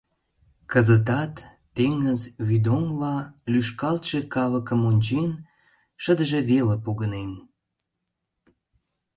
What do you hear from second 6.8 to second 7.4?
погынен.